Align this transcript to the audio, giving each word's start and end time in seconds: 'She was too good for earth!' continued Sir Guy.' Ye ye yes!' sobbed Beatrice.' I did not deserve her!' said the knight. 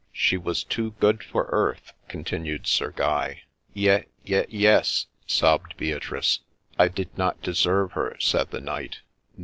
'She 0.11 0.35
was 0.35 0.63
too 0.63 0.95
good 0.99 1.23
for 1.23 1.45
earth!' 1.51 1.93
continued 2.09 2.65
Sir 2.65 2.89
Guy.' 2.89 3.43
Ye 3.75 4.05
ye 4.23 4.43
yes!' 4.49 5.05
sobbed 5.27 5.77
Beatrice.' 5.77 6.39
I 6.79 6.87
did 6.87 7.15
not 7.19 7.43
deserve 7.43 7.91
her!' 7.91 8.17
said 8.19 8.49
the 8.49 8.61
knight. 8.61 9.01